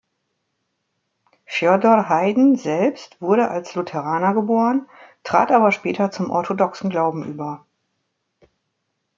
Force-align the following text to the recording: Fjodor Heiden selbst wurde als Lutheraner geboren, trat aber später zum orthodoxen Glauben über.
Fjodor 1.45 2.09
Heiden 2.09 2.55
selbst 2.55 3.21
wurde 3.21 3.51
als 3.51 3.75
Lutheraner 3.75 4.33
geboren, 4.33 4.89
trat 5.23 5.51
aber 5.51 5.71
später 5.71 6.09
zum 6.09 6.31
orthodoxen 6.31 6.89
Glauben 6.89 7.23
über. 7.23 7.67